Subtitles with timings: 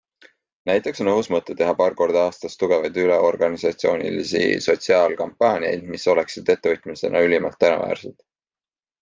[0.69, 7.61] Näiteks on õhus mõte teha paar korda aastas tugevaid üleorganisatsioonilisi sotsiaalkampaaniaid, mis oleksid ettevõtmistena ülimalt
[7.67, 8.19] tänuväärsed.